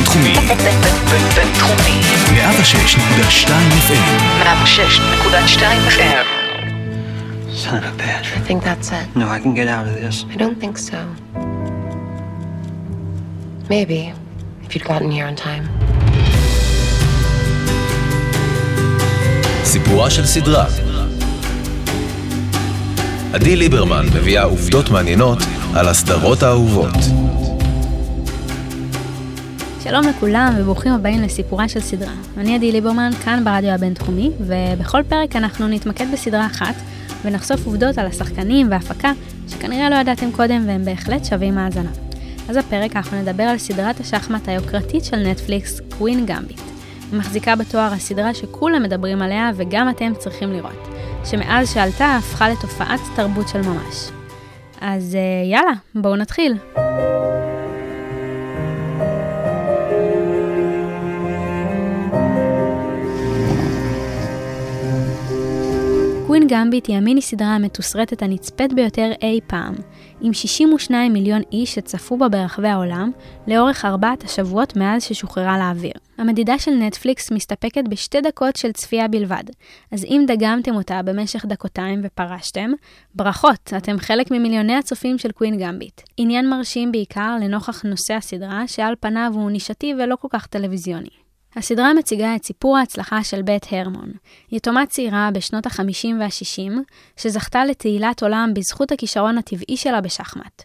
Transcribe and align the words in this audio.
הבינתחומי. 0.00 0.34
בינתחומי. 1.34 2.00
106.2 2.26 3.50
FM. 3.86 4.20
106.2 4.42 5.62
FM. 5.88 6.26
Son 7.52 7.76
of 7.76 7.84
a 7.84 7.92
bitch. 8.00 8.28
I 8.36 8.40
think 8.48 8.62
that's 8.64 8.90
it. 8.98 9.06
No, 9.14 9.26
I 9.28 9.38
can 9.44 9.54
get 9.54 9.68
out 9.68 9.86
of 9.90 9.94
this. 10.00 10.24
I 10.34 10.36
don't 10.42 10.58
think 10.62 10.76
so. 10.78 10.98
Maybe, 13.68 14.00
if 14.64 14.70
you'd 14.74 14.86
gotten 14.92 15.10
here 15.10 15.26
on 15.26 15.36
time. 15.36 15.64
סיפורה 19.64 20.10
של 20.10 20.26
סדרה. 20.26 20.66
עדי 23.32 23.56
ליברמן 23.56 24.06
מביאה 24.14 24.42
עובדות 24.42 24.90
מעניינות 24.90 25.38
על 25.74 25.88
הסדרות 25.88 26.42
האהובות. 26.42 27.29
שלום 29.90 30.06
לכולם 30.06 30.54
וברוכים 30.58 30.92
הבאים 30.92 31.22
לסיפורה 31.22 31.68
של 31.68 31.80
סדרה. 31.80 32.12
אני 32.36 32.54
עדי 32.54 32.72
ליברמן, 32.72 33.10
כאן 33.24 33.44
ברדיו 33.44 33.70
הבינתחומי, 33.70 34.30
ובכל 34.40 35.02
פרק 35.08 35.36
אנחנו 35.36 35.68
נתמקד 35.68 36.06
בסדרה 36.12 36.46
אחת 36.46 36.74
ונחשוף 37.24 37.66
עובדות 37.66 37.98
על 37.98 38.06
השחקנים 38.06 38.70
וההפקה 38.70 39.12
שכנראה 39.48 39.90
לא 39.90 39.94
ידעתם 39.94 40.32
קודם 40.32 40.64
והם 40.66 40.84
בהחלט 40.84 41.24
שווים 41.24 41.58
האזנה. 41.58 41.90
אז 42.48 42.56
הפרק 42.56 42.96
אנחנו 42.96 43.22
נדבר 43.22 43.42
על 43.42 43.58
סדרת 43.58 44.00
השחמט 44.00 44.48
היוקרתית 44.48 45.04
של 45.04 45.16
נטפליקס, 45.16 45.80
קווין 45.98 46.26
גמביט. 46.26 46.60
היא 47.10 47.18
מחזיקה 47.18 47.56
בתואר 47.56 47.92
הסדרה 47.92 48.34
שכולם 48.34 48.82
מדברים 48.82 49.22
עליה 49.22 49.50
וגם 49.56 49.88
אתם 49.88 50.12
צריכים 50.18 50.52
לראות, 50.52 50.88
שמאז 51.24 51.74
שעלתה 51.74 52.16
הפכה 52.16 52.48
לתופעת 52.48 53.00
תרבות 53.16 53.48
של 53.48 53.60
ממש. 53.60 54.10
אז 54.80 55.14
אה, 55.14 55.50
יאללה, 55.50 55.72
בואו 55.94 56.16
נתחיל. 56.16 56.54
גמביט 66.50 66.86
היא 66.86 66.96
המיני 66.96 67.22
סדרה 67.22 67.54
המתוסרטת 67.54 68.22
הנצפית 68.22 68.72
ביותר 68.72 69.10
אי 69.22 69.40
פעם, 69.46 69.74
עם 70.20 70.32
62 70.32 71.12
מיליון 71.12 71.42
איש 71.52 71.74
שצפו 71.74 72.18
בה 72.18 72.28
ברחבי 72.28 72.68
העולם, 72.68 73.10
לאורך 73.46 73.84
ארבעת 73.84 74.24
השבועות 74.24 74.76
מאז 74.76 75.02
ששוחררה 75.02 75.58
לאוויר. 75.58 75.92
המדידה 76.18 76.58
של 76.58 76.70
נטפליקס 76.70 77.30
מסתפקת 77.30 77.84
בשתי 77.88 78.20
דקות 78.20 78.56
של 78.56 78.72
צפייה 78.72 79.08
בלבד, 79.08 79.44
אז 79.92 80.04
אם 80.04 80.24
דגמתם 80.26 80.74
אותה 80.74 81.02
במשך 81.02 81.44
דקותיים 81.44 82.00
ופרשתם, 82.04 82.70
ברכות, 83.14 83.72
אתם 83.76 83.98
חלק 83.98 84.30
ממיליוני 84.30 84.74
הצופים 84.74 85.18
של 85.18 85.32
קווין 85.32 85.58
גמביט. 85.58 86.00
עניין 86.16 86.50
מרשים 86.50 86.92
בעיקר 86.92 87.36
לנוכח 87.40 87.82
נושא 87.82 88.14
הסדרה, 88.14 88.68
שעל 88.68 88.94
פניו 89.00 89.32
הוא 89.34 89.50
נישתי 89.50 89.94
ולא 89.98 90.16
כל 90.16 90.28
כך 90.30 90.46
טלוויזיוני. 90.46 91.29
הסדרה 91.56 91.94
מציגה 91.94 92.36
את 92.36 92.44
סיפור 92.44 92.78
ההצלחה 92.78 93.24
של 93.24 93.42
בית 93.42 93.66
הרמון, 93.70 94.10
יתומה 94.52 94.86
צעירה 94.86 95.30
בשנות 95.34 95.66
ה-50 95.66 96.08
וה-60, 96.20 96.72
שזכתה 97.16 97.64
לתהילת 97.64 98.22
עולם 98.22 98.50
בזכות 98.54 98.92
הכישרון 98.92 99.38
הטבעי 99.38 99.76
שלה 99.76 100.00
בשחמט. 100.00 100.62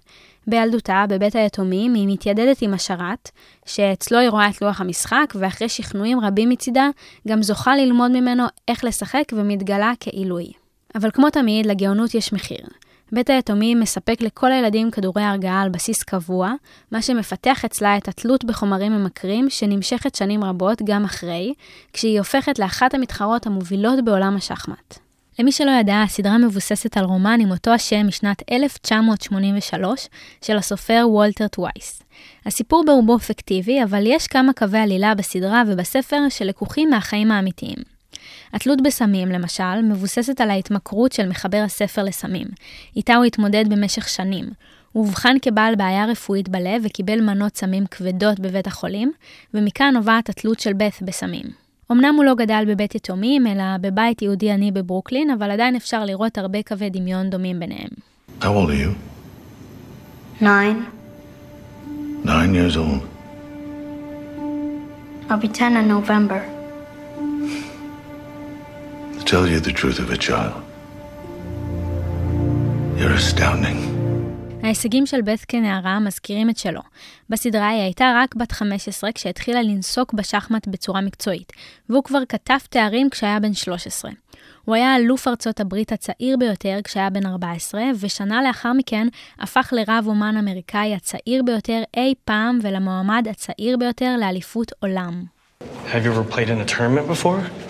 בילדותה, 0.47 1.05
בבית 1.09 1.35
היתומים, 1.35 1.93
היא 1.93 2.07
מתיידדת 2.07 2.61
עם 2.61 2.73
השרת, 2.73 3.31
שאצלו 3.65 4.19
היא 4.19 4.29
רואה 4.29 4.49
את 4.49 4.61
לוח 4.61 4.81
המשחק, 4.81 5.33
ואחרי 5.35 5.69
שכנועים 5.69 6.19
רבים 6.19 6.49
מצידה, 6.49 6.89
גם 7.27 7.43
זוכה 7.43 7.75
ללמוד 7.75 8.11
ממנו 8.11 8.43
איך 8.67 8.83
לשחק 8.83 9.23
ומתגלה 9.33 9.91
כעילוי. 9.99 10.51
אבל 10.95 11.11
כמו 11.11 11.29
תמיד, 11.29 11.65
לגאונות 11.65 12.15
יש 12.15 12.33
מחיר. 12.33 12.65
בית 13.11 13.29
היתומים 13.29 13.79
מספק 13.79 14.21
לכל 14.21 14.51
הילדים 14.51 14.91
כדורי 14.91 15.23
הרגעה 15.23 15.61
על 15.61 15.69
בסיס 15.69 16.03
קבוע, 16.03 16.53
מה 16.91 17.01
שמפתח 17.01 17.65
אצלה 17.65 17.97
את 17.97 18.07
התלות 18.07 18.45
בחומרים 18.45 18.91
ממכרים, 18.91 19.49
שנמשכת 19.49 20.15
שנים 20.15 20.43
רבות 20.43 20.81
גם 20.85 21.03
אחרי, 21.03 21.53
כשהיא 21.93 22.19
הופכת 22.19 22.59
לאחת 22.59 22.93
המתחרות 22.93 23.45
המובילות 23.45 24.05
בעולם 24.05 24.35
השחמט. 24.35 24.99
למי 25.39 25.51
שלא 25.51 25.71
ידע, 25.71 26.01
הסדרה 26.01 26.37
מבוססת 26.37 26.97
על 26.97 27.03
רומן 27.03 27.39
עם 27.41 27.51
אותו 27.51 27.71
השם 27.71 28.07
משנת 28.07 28.51
1983 28.51 30.07
של 30.41 30.57
הסופר 30.57 31.05
וולטר 31.07 31.47
טווייס. 31.47 32.03
הסיפור 32.45 32.83
ברובו 32.85 33.19
פיקטיבי, 33.19 33.83
אבל 33.83 34.03
יש 34.07 34.27
כמה 34.27 34.53
קווי 34.53 34.79
עלילה 34.79 35.15
בסדרה 35.15 35.63
ובספר 35.67 36.19
שלקוחים 36.29 36.89
מהחיים 36.89 37.31
האמיתיים. 37.31 37.94
התלות 38.55 38.81
בסמים, 38.81 39.29
למשל, 39.29 39.81
מבוססת 39.83 40.41
על 40.41 40.49
ההתמכרות 40.49 41.11
של 41.11 41.29
מחבר 41.29 41.61
הספר 41.65 42.03
לסמים, 42.03 42.47
איתה 42.95 43.15
הוא 43.15 43.25
התמודד 43.25 43.65
במשך 43.69 44.09
שנים. 44.09 44.45
הוא 44.91 45.05
אובחן 45.05 45.35
כבעל 45.41 45.75
בעיה 45.75 46.05
רפואית 46.05 46.49
בלב 46.49 46.81
וקיבל 46.83 47.21
מנות 47.21 47.57
סמים 47.57 47.85
כבדות 47.85 48.39
בבית 48.39 48.67
החולים, 48.67 49.11
ומכאן 49.53 49.93
נובעת 49.93 50.29
התלות 50.29 50.59
של 50.59 50.73
בת 50.73 51.01
בסמים. 51.01 51.45
אמנם 51.91 52.15
הוא 52.15 52.23
לא 52.23 52.35
גדל 52.35 52.63
בבית 52.67 52.95
יתומים, 52.95 53.47
אלא 53.47 53.63
בבית 53.81 54.21
יהודי 54.21 54.51
עני 54.51 54.71
בברוקלין, 54.71 55.29
אבל 55.29 55.51
עדיין 55.51 55.75
אפשר 55.75 56.05
לראות 56.05 56.37
הרבה 56.37 56.63
קווי 56.63 56.89
דמיון 56.89 57.29
דומים 57.29 57.59
ביניהם. 57.59 57.89
How 58.41 58.43
old 58.43 58.69
are 58.69 58.85
you? 58.85 58.91
Nine. 60.41 60.77
Nine 62.25 62.55
years 62.55 62.77
old. 62.77 63.01
I'll 65.29 65.37
be 65.37 65.47
ten 65.47 65.75
in 65.77 65.87
November. 65.87 66.54
Tell 69.35 69.49
you 69.55 69.59
the 69.69 69.77
truth 69.81 69.99
of 70.05 70.09
a 70.11 70.19
child, 70.27 70.61
you're 72.97 73.15
astounding. 73.23 73.79
ההישגים 74.63 75.05
של 75.05 75.21
בת 75.21 75.45
כנערה 75.47 75.99
מזכירים 75.99 76.49
את 76.49 76.57
שלו. 76.57 76.81
בסדרה 77.29 77.69
היא 77.69 77.81
הייתה 77.81 78.13
רק 78.15 78.35
בת 78.35 78.51
15 78.51 79.11
כשהתחילה 79.11 79.61
לנסוק 79.61 80.13
בשחמט 80.13 80.67
בצורה 80.67 81.01
מקצועית, 81.01 81.51
והוא 81.89 82.03
כבר 82.03 82.19
כתב 82.29 82.57
תארים 82.69 83.09
כשהיה 83.09 83.39
בן 83.39 83.53
13. 83.53 84.11
הוא 84.65 84.75
היה 84.75 84.95
אלוף 84.95 85.27
ארצות 85.27 85.59
הברית 85.59 85.91
הצעיר 85.91 86.37
ביותר 86.37 86.79
כשהיה 86.83 87.09
בן 87.09 87.25
14, 87.25 87.81
ושנה 87.99 88.43
לאחר 88.43 88.73
מכן 88.73 89.07
הפך 89.39 89.73
לרב 89.75 90.03
אומן 90.07 90.37
אמריקאי 90.37 90.95
הצעיר 90.95 91.43
ביותר 91.43 91.81
אי 91.97 92.13
פעם 92.25 92.59
ולמועמד 92.61 93.27
הצעיר 93.29 93.77
ביותר 93.77 94.15
לאליפות 94.19 94.71
עולם. 94.79 95.23
Have 95.93 96.03
you 96.05 96.11
ever 96.11 96.23
played 96.23 96.49
in 96.49 96.59
a 96.59 96.65
tournament 96.65 97.07
before? 97.07 97.64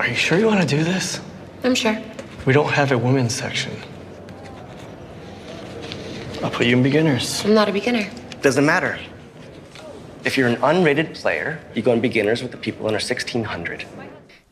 Are 0.00 0.08
you 0.08 0.14
sure 0.14 0.38
you 0.38 0.46
want 0.46 0.62
to 0.62 0.66
do 0.66 0.82
this? 0.82 1.20
I'm 1.62 1.74
sure. 1.74 2.02
We 2.46 2.54
don't 2.54 2.70
have 2.70 2.90
a 2.90 2.96
women's 2.96 3.34
section. 3.34 3.70
I'll 6.42 6.50
put 6.50 6.64
you 6.64 6.74
in 6.74 6.82
beginners. 6.82 7.44
I'm 7.44 7.52
not 7.52 7.68
a 7.68 7.72
beginner. 7.72 8.10
Doesn't 8.40 8.64
matter. 8.64 8.98
If 10.24 10.38
you're 10.38 10.48
an 10.48 10.56
unrated 10.56 11.20
player, 11.20 11.62
you 11.74 11.82
go 11.82 11.92
in 11.92 12.00
beginners 12.00 12.42
with 12.42 12.50
the 12.50 12.56
people 12.56 12.86
under 12.86 12.96
1600. 12.96 13.84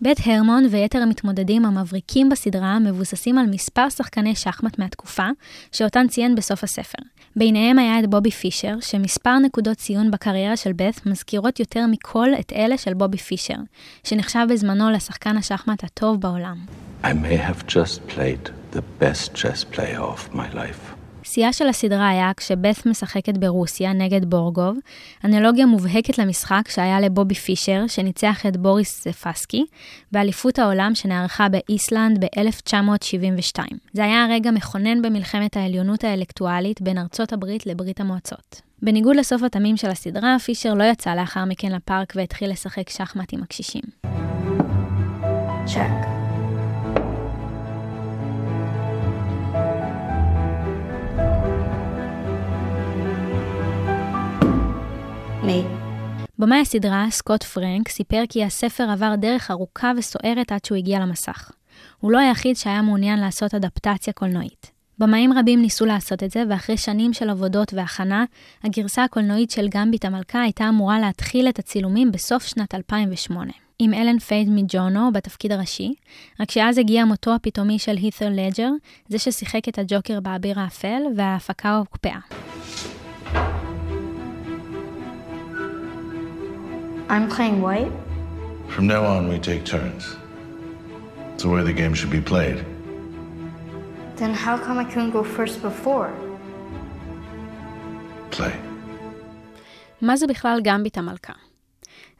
בית 0.00 0.18
הרמון 0.26 0.66
ויתר 0.70 0.98
המתמודדים 1.02 1.64
המבריקים 1.64 2.28
בסדרה 2.28 2.78
מבוססים 2.78 3.38
על 3.38 3.46
מספר 3.46 3.88
שחקני 3.88 4.34
שחמט 4.34 4.78
מהתקופה, 4.78 5.26
שאותן 5.72 6.08
ציין 6.08 6.34
בסוף 6.34 6.64
הספר. 6.64 6.98
ביניהם 7.36 7.78
היה 7.78 7.98
את 7.98 8.10
בובי 8.10 8.30
פישר, 8.30 8.74
שמספר 8.80 9.38
נקודות 9.38 9.76
ציון 9.76 10.10
בקריירה 10.10 10.56
של 10.56 10.72
בת 10.72 11.06
מזכירות 11.06 11.60
יותר 11.60 11.86
מכל 11.90 12.28
את 12.40 12.52
אלה 12.52 12.78
של 12.78 12.94
בובי 12.94 13.18
פישר, 13.18 13.56
שנחשב 14.04 14.46
בזמנו 14.50 14.90
לשחקן 14.90 15.36
השחמט 15.36 15.84
הטוב 15.84 16.20
בעולם. 16.20 16.56
I 17.02 17.06
may 17.06 17.36
have 17.36 17.66
just 17.66 18.14
played 18.14 18.50
the 18.72 18.82
best 19.00 19.34
chess 19.34 19.76
player 19.76 20.00
of 20.00 20.34
my 20.34 20.54
life. 20.54 20.97
שיאה 21.28 21.52
של 21.52 21.68
הסדרה 21.68 22.08
היה 22.08 22.30
כשבת 22.36 22.86
משחקת 22.86 23.38
ברוסיה 23.38 23.92
נגד 23.92 24.24
בורגוב, 24.24 24.76
אנלוגיה 25.24 25.66
מובהקת 25.66 26.18
למשחק 26.18 26.68
שהיה 26.68 27.00
לבובי 27.00 27.34
פישר, 27.34 27.84
שניצח 27.88 28.46
את 28.46 28.56
בוריס 28.56 29.04
זפסקי, 29.04 29.64
באליפות 30.12 30.58
העולם 30.58 30.94
שנערכה 30.94 31.48
באיסלנד 31.48 32.24
ב-1972. 32.24 33.60
זה 33.92 34.04
היה 34.04 34.26
רגע 34.30 34.50
מכונן 34.50 35.02
במלחמת 35.02 35.56
העליונות 35.56 36.04
האלקטואלית 36.04 36.80
בין 36.80 36.98
ארצות 36.98 37.32
הברית 37.32 37.66
לברית 37.66 38.00
המועצות. 38.00 38.60
בניגוד 38.82 39.16
לסוף 39.16 39.42
התמים 39.42 39.76
של 39.76 39.90
הסדרה, 39.90 40.36
פישר 40.38 40.74
לא 40.74 40.84
יצא 40.84 41.14
לאחר 41.14 41.44
מכן 41.44 41.72
לפארק 41.72 42.12
והתחיל 42.16 42.50
לשחק 42.50 42.90
שחמט 42.90 43.32
עם 43.32 43.42
הקשישים. 43.42 43.82
Check. 45.66 46.17
Me. 55.48 55.88
במאי 56.38 56.60
הסדרה, 56.60 57.06
סקוט 57.10 57.42
פרנק, 57.42 57.88
סיפר 57.88 58.22
כי 58.28 58.44
הספר 58.44 58.90
עבר 58.90 59.14
דרך 59.16 59.50
ארוכה 59.50 59.92
וסוערת 59.96 60.52
עד 60.52 60.64
שהוא 60.64 60.78
הגיע 60.78 61.00
למסך. 61.00 61.50
הוא 62.00 62.12
לא 62.12 62.18
היחיד 62.18 62.56
שהיה 62.56 62.82
מעוניין 62.82 63.20
לעשות 63.20 63.54
אדפטציה 63.54 64.12
קולנועית. 64.12 64.70
במאים 64.98 65.32
רבים 65.38 65.62
ניסו 65.62 65.86
לעשות 65.86 66.22
את 66.22 66.30
זה, 66.30 66.42
ואחרי 66.50 66.76
שנים 66.76 67.12
של 67.12 67.30
עבודות 67.30 67.74
והכנה, 67.74 68.24
הגרסה 68.64 69.04
הקולנועית 69.04 69.50
של 69.50 69.68
גמביט 69.68 70.04
המלכה 70.04 70.42
הייתה 70.42 70.68
אמורה 70.68 71.00
להתחיל 71.00 71.48
את 71.48 71.58
הצילומים 71.58 72.12
בסוף 72.12 72.46
שנת 72.46 72.74
2008. 72.74 73.52
עם 73.78 73.94
אלן 73.94 74.18
פייג' 74.18 74.48
מג'ונו 74.50 75.12
בתפקיד 75.12 75.52
הראשי, 75.52 75.94
רק 76.40 76.50
שאז 76.50 76.78
הגיע 76.78 77.04
מותו 77.04 77.34
הפתאומי 77.34 77.78
של 77.78 77.96
הית' 77.96 78.28
לדג'ר, 78.30 78.70
זה 79.08 79.18
ששיחק 79.18 79.68
את 79.68 79.78
הג'וקר 79.78 80.20
באביר 80.20 80.60
האפל, 80.60 81.02
וההפקה 81.16 81.76
הוקפאה. 81.76 82.18
I'm 87.08 87.26
playing 87.36 87.62
white? 87.62 87.92
From 88.74 88.86
now 88.86 89.02
on, 89.14 89.22
we 89.32 89.38
take 89.38 89.64
turns. 89.64 90.04
It's 91.32 91.42
the 91.42 91.48
way 91.48 91.62
the 91.62 91.72
game 91.72 91.94
should 91.94 92.10
be 92.10 92.20
played. 92.20 92.58
Then 94.16 94.34
how 94.34 94.56
come 94.64 94.76
I 94.78 94.84
couldn't 94.84 95.12
go 95.18 95.22
first 95.24 95.62
before? 95.62 96.10
Play. 98.30 98.52
מה 100.02 100.16
זה 100.16 100.26
בכלל 100.26 100.60
גמביט 100.64 100.98
המלכה? 100.98 101.32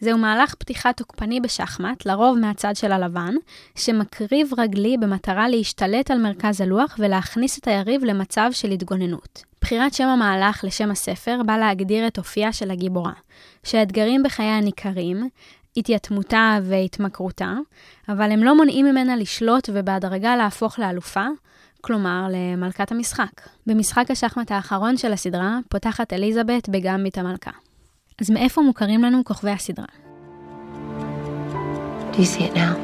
זהו 0.01 0.19
מהלך 0.19 0.55
פתיחה 0.55 0.93
תוקפני 0.93 1.41
בשחמט, 1.41 2.07
לרוב 2.07 2.39
מהצד 2.39 2.77
של 2.77 2.93
הלבן, 2.93 3.35
שמקריב 3.75 4.51
רגלי 4.59 4.97
במטרה 4.97 5.49
להשתלט 5.49 6.11
על 6.11 6.19
מרכז 6.19 6.61
הלוח 6.61 6.97
ולהכניס 6.99 7.59
את 7.59 7.69
היריב 7.69 8.05
למצב 8.05 8.49
של 8.53 8.71
התגוננות. 8.71 9.48
בחירת 9.61 9.95
שם 9.95 10.09
המהלך 10.09 10.65
לשם 10.65 10.91
הספר 10.91 11.41
בא 11.47 11.57
להגדיר 11.57 12.07
את 12.07 12.19
אופייה 12.19 12.53
של 12.53 12.71
הגיבורה, 12.71 13.13
שהאתגרים 13.65 14.23
בחייה 14.23 14.61
ניכרים, 14.61 15.29
התייתמותה 15.77 16.59
והתמכרותה, 16.63 17.55
אבל 18.09 18.33
הם 18.33 18.45
לא 18.45 18.57
מונעים 18.57 18.87
ממנה 18.87 19.17
לשלוט 19.17 19.71
ובהדרגה 19.73 20.37
להפוך 20.37 20.79
לאלופה, 20.79 21.27
כלומר 21.81 22.27
למלכת 22.31 22.93
המשחק. 22.93 23.31
במשחק 23.67 24.11
השחמט 24.11 24.53
האחרון 24.53 24.97
של 24.97 25.13
הסדרה 25.13 25.59
פותחת 25.69 26.13
אליזבת 26.13 26.69
בגמביט 26.69 27.19
המלכה. 27.19 27.51
אז 28.21 28.31
מאיפה 28.31 28.63
מוכרים 28.63 29.03
לנו 29.03 29.25
כוכבי 29.25 29.51
הסדרה? 29.51 29.87
Do 32.13 32.17
you 32.17 32.25
see 32.25 32.43
it 32.43 32.55
now? 32.55 32.75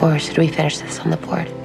Or 0.00 0.18
should 0.18 0.38
we 0.38 0.48
finish 0.48 0.78
this 0.78 0.98
on 1.00 1.10
the 1.10 1.16
board? 1.16 1.61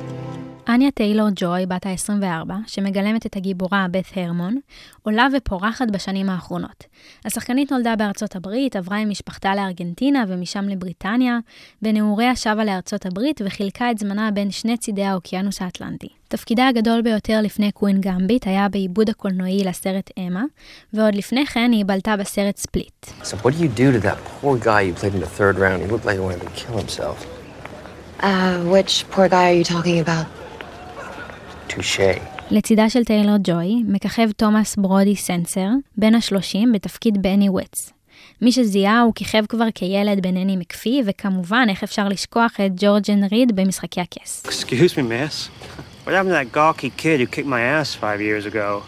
אניה 0.69 0.91
טיילור 0.91 1.27
ג'וי, 1.35 1.65
בת 1.65 1.85
ה-24, 1.85 2.51
שמגלמת 2.67 3.25
את 3.25 3.35
הגיבורה 3.35 3.85
בת 3.91 4.05
הרמון, 4.15 4.59
עולה 5.03 5.27
ופורחת 5.37 5.91
בשנים 5.91 6.29
האחרונות. 6.29 6.83
השחקנית 7.25 7.71
נולדה 7.71 7.95
בארצות 7.95 8.35
הברית, 8.35 8.75
עברה 8.75 8.97
עם 8.97 9.09
משפחתה 9.09 9.55
לארגנטינה 9.55 10.25
ומשם 10.27 10.69
לבריטניה, 10.69 11.39
בנעוריה 11.81 12.35
שבה 12.35 12.63
לארצות 12.63 13.05
הברית 13.05 13.41
וחילקה 13.45 13.91
את 13.91 13.97
זמנה 13.97 14.31
בין 14.31 14.51
שני 14.51 14.77
צידי 14.77 15.03
האוקיינוס 15.03 15.61
האטלנטי. 15.61 16.07
תפקידה 16.27 16.67
הגדול 16.67 17.01
ביותר 17.01 17.39
לפני 17.43 17.71
קווין 17.71 18.01
גמביט 18.01 18.47
היה 18.47 18.69
בעיבוד 18.69 19.09
הקולנועי 19.09 19.63
לסרט 19.63 20.09
אמה, 20.17 20.43
ועוד 20.93 21.15
לפני 21.15 21.45
כן 21.45 21.71
היא 21.71 21.85
בלטה 21.85 22.17
בסרט 22.17 22.57
ספליט. 22.57 23.05
So 23.23 23.35
what 23.35 23.53
do 23.53 23.57
you 23.57 23.69
do 23.77 23.91
to 23.97 24.07
that 24.07 24.17
poor 24.41 24.57
guy 24.57 24.81
you 24.81 24.93
played 24.93 25.13
in 25.13 25.21
the 25.21 25.39
third 25.39 25.55
round? 25.59 25.81
He 25.83 25.87
looked 25.87 26.05
like 26.05 26.15
he 26.15 26.23
wanted 26.27 26.41
to 26.41 26.53
kill 26.61 26.77
himself. 26.77 27.17
Uh, 28.19 28.57
which 28.73 29.05
poor 29.11 29.29
guy 29.29 29.51
are 29.51 29.57
you 29.61 29.63
talking 29.63 29.99
about? 29.99 30.36
Touche. 31.69 32.19
לצידה 32.51 32.89
של 32.89 33.03
טיילור 33.03 33.35
ג'וי 33.43 33.83
מככב 33.87 34.31
תומאס 34.31 34.75
ברודי 34.75 35.15
סנסר, 35.15 35.67
בן 35.97 36.15
ה-30 36.15 36.57
בתפקיד 36.73 37.21
בני 37.21 37.49
וואטס. 37.49 37.93
מי 38.41 38.51
שזיהה 38.51 39.01
הוא 39.01 39.13
כיכב 39.15 39.43
כבר 39.49 39.67
כילד 39.75 40.21
בנני 40.23 40.55
מקפיא, 40.57 41.03
וכמובן, 41.05 41.65
איך 41.69 41.83
אפשר 41.83 42.07
לשכוח 42.07 42.51
את 42.65 42.71
ג'וג'ן 42.75 43.23
ריד 43.23 43.55
במשחקי 43.55 44.01
הכס. 44.01 44.43
Excuse 44.45 44.93
me, 44.93 45.01
miss. 45.01 45.49
What 46.05 46.09
happened 46.09 46.29
to 46.29 46.37
that 46.39 46.51
gawky 46.57 46.89
kid 47.01 47.19
who 47.19 47.27
kicked 47.35 47.45
my 47.45 47.61
ass 47.61 47.95
five 47.95 48.21
years 48.21 48.53
ago? 48.53 48.83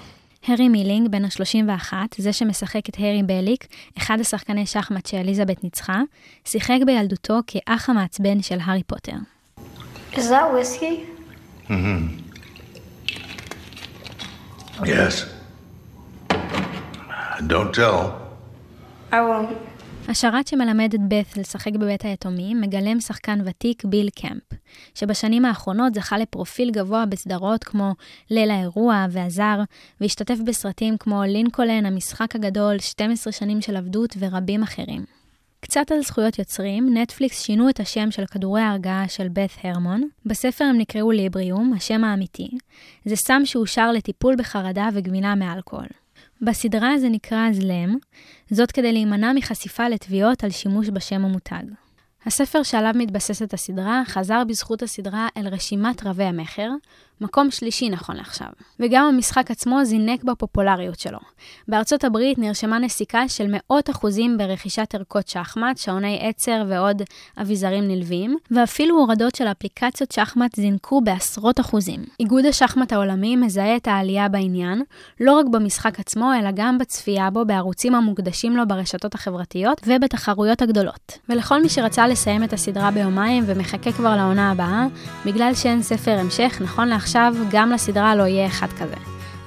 הרי 0.48 0.70
מלינג, 0.69 1.07
בן 1.08 1.25
ה-31, 1.25 1.94
זה 2.18 2.34
שמשחק 2.34 2.90
את 2.90 2.96
הרי 3.00 3.24
בלטיק, 3.24 3.68
אחד 3.98 4.20
השחקני 4.20 4.66
שחמט 4.66 5.06
שאליזבת 5.06 5.64
ניצחה, 5.64 6.02
שיחק 6.46 6.78
בילדותו 6.86 7.40
כאח 7.48 7.90
המעצבן 7.90 8.42
של 8.42 8.58
הארי 8.62 8.84
פוטר. 8.84 9.16
Is 10.14 10.18
that 10.18 10.50
whiskey? 10.54 10.96
Mm-hmm. 11.70 12.29
Yes. 14.86 15.26
Don't 17.48 17.74
tell. 17.74 18.00
I 19.12 19.22
won't. 19.22 19.70
השרת 20.08 20.48
שמלמד 20.48 20.94
את 20.94 21.00
בת 21.08 21.38
לשחק 21.38 21.72
בבית 21.72 22.06
היתומים 22.06 22.62
מגלם 22.62 23.00
שחקן 23.00 23.40
ותיק 23.46 23.86
ביל 23.86 24.10
קמפ, 24.10 24.60
שבשנים 24.96 25.46
האחרונות 25.46 25.96
זכה 25.96 26.18
לפרופיל 26.18 26.72
גבוה 26.72 27.06
בסדרות 27.06 27.64
כמו 27.64 27.94
ליל 28.30 28.52
האירוע 28.52 29.06
והזר, 29.10 29.60
והשתתף 30.02 30.38
בסרטים 30.46 30.98
כמו 30.98 31.24
לינקולן, 31.24 31.86
המשחק 31.86 32.36
הגדול, 32.36 32.80
12 32.80 33.34
שנים 33.34 33.62
של 33.62 33.78
עבדות 33.78 34.16
ורבים 34.20 34.64
אחרים. 34.64 35.19
קצת 35.62 35.92
על 35.92 36.02
זכויות 36.02 36.40
יוצרים, 36.40 36.98
נטפליקס 36.98 37.44
שינו 37.44 37.70
את 37.70 37.80
השם 37.80 38.12
של 38.12 38.26
כדורי 38.26 38.62
ההרגעה 38.62 39.08
של 39.08 39.28
בת 39.34 39.50
הרמון. 39.64 40.10
בספר 40.26 40.66
הם 40.66 40.78
נקראו 40.78 41.12
ליבריום, 41.12 41.74
השם 41.74 42.04
האמיתי. 42.04 42.50
זה 43.06 43.16
סם 43.16 43.42
שאושר 43.46 43.92
לטיפול 43.92 44.36
בחרדה 44.36 44.90
וגמילה 44.94 45.36
מאלכוהול. 45.36 45.88
בסדרה 46.42 46.98
זה 46.98 47.10
נקרא 47.10 47.52
זלם, 47.52 47.98
זאת 48.50 48.72
כדי 48.72 48.94
להימנע 48.94 49.34
מחשיפה 49.34 49.90
לתביעות 49.90 50.44
על 50.44 50.50
שימוש 50.50 50.90
בשם 50.90 51.26
המותג. 51.26 51.64
הספר 52.26 52.64
שעליו 52.64 52.94
מתבססת 52.96 53.54
הסדרה 53.54 54.04
חזר 54.06 54.44
בזכות 54.48 54.84
הסדרה 54.84 55.28
אל 55.38 55.48
רשימת 55.48 56.04
רבי 56.06 56.24
המכר, 56.24 56.70
מקום 57.21 57.51
שלישי 57.51 57.89
נכון 57.89 58.16
לעכשיו. 58.16 58.48
וגם 58.80 59.06
המשחק 59.06 59.51
עצמו 59.51 59.86
זינק 59.86 60.24
בפופולריות 60.24 61.00
שלו. 61.00 61.19
בארצות 61.68 62.04
הברית 62.04 62.38
נרשמה 62.38 62.80
נסיקה 62.80 63.27
של 63.27 63.45
מאות 63.50 63.89
אחוזים 63.89 64.38
ברכישת 64.38 64.95
ערכות 64.95 65.27
שחמט, 65.27 65.77
שעוני 65.77 66.19
עצר 66.21 66.63
ועוד 66.68 67.01
אביזרים 67.42 67.88
נלווים, 67.88 68.38
ואפילו 68.51 68.98
הורדות 68.98 69.36
של 69.36 69.48
אפליקציות 69.48 70.12
שחמט 70.12 70.56
זינקו 70.56 71.01
בעשרות 71.01 71.60
אחוזים. 71.60 72.06
איגוד 72.19 72.45
השחמט 72.45 72.94
העולמי 72.94 73.36
מזהה 73.36 73.75
את 73.75 73.88
העלייה 73.88 74.30
בעניין, 74.30 74.83
לא 75.19 75.39
רק 75.39 75.45
במשחק 75.51 76.00
עצמו, 76.00 76.31
אלא 76.39 76.50
גם 76.56 76.77
בצפייה 76.77 77.30
בו 77.30 77.45
בערוצים 77.45 77.95
המוקדשים 77.95 78.57
לו 78.57 78.68
ברשתות 78.68 79.15
החברתיות 79.15 79.81
ובתחרויות 79.88 80.62
הגדולות. 80.62 81.18
ולכל 81.30 81.62
מי 81.62 81.69
שרצה 81.69 82.07
לסיים 82.07 82.44
את 82.44 82.54
הסדרה 82.54 82.92
ביומיים 82.92 83.44
ומחכה 83.48 83.92
כבר 83.92 84.15
לעונה 84.15 84.51
הבאה, 84.51 84.88
בגלל 85.25 85.54
שאין 85.56 85.81
ספר 85.81 86.12
המשך, 86.19 86.62
נכון 86.62 86.88
לעכשיו 86.88 87.09
גם 87.52 87.72
לסדרה 87.72 88.16
לא 88.16 88.24
יהיה 88.24 88.48
אחד 88.48 88.68
כזה. 88.68 88.96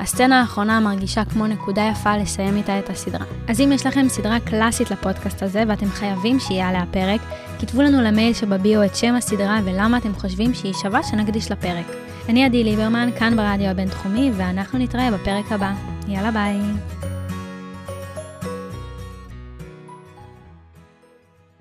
הסצנה 0.00 0.40
האחרונה 0.40 0.80
מרגישה 0.80 1.24
כמו 1.24 1.46
נקודה 1.46 1.82
יפה 1.92 2.16
לסיים 2.16 2.56
איתה 2.56 2.78
את 2.78 2.90
הסדרה. 2.90 3.24
אז 3.48 3.60
אם 3.60 3.72
יש 3.72 3.86
לכם 3.86 4.08
סדרה 4.08 4.40
קלאסית 4.40 4.90
לפודקאסט 4.90 5.42
הזה 5.42 5.64
ואתם 5.68 5.88
חייבים 5.88 6.40
שיהיה 6.40 6.68
עליה 6.68 6.84
פרק, 6.90 7.20
כתבו 7.60 7.82
לנו 7.82 8.02
למייל 8.02 8.34
שבביו 8.34 8.84
את 8.84 8.96
שם 8.96 9.14
הסדרה 9.14 9.60
ולמה 9.64 9.98
אתם 9.98 10.14
חושבים 10.14 10.54
שהיא 10.54 10.74
שווה 10.82 11.02
שנקדיש 11.02 11.52
לפרק. 11.52 11.86
אני 12.28 12.44
עדי 12.44 12.64
ליברמן, 12.64 13.08
כאן 13.18 13.36
ברדיו 13.36 13.66
הבינתחומי, 13.66 14.30
ואנחנו 14.36 14.78
נתראה 14.78 15.10
בפרק 15.10 15.52
הבא. 15.52 15.72
יאללה 16.08 16.30
ביי. 16.30 17.01